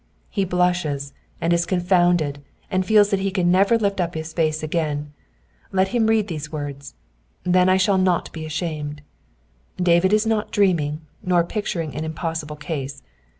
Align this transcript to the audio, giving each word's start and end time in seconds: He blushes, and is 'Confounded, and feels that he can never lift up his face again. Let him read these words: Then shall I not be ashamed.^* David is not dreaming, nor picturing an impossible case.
He 0.31 0.45
blushes, 0.45 1.13
and 1.39 1.53
is 1.53 1.67
'Confounded, 1.67 2.39
and 2.71 2.83
feels 2.83 3.11
that 3.11 3.19
he 3.19 3.29
can 3.29 3.51
never 3.51 3.77
lift 3.77 4.01
up 4.01 4.15
his 4.15 4.33
face 4.33 4.63
again. 4.63 5.13
Let 5.71 5.89
him 5.89 6.07
read 6.07 6.27
these 6.27 6.51
words: 6.51 6.95
Then 7.43 7.67
shall 7.77 7.97
I 7.99 8.01
not 8.01 8.31
be 8.33 8.43
ashamed.^* 8.43 9.01
David 9.83 10.11
is 10.11 10.25
not 10.25 10.49
dreaming, 10.49 11.01
nor 11.21 11.43
picturing 11.43 11.95
an 11.95 12.03
impossible 12.03 12.55
case. 12.55 13.03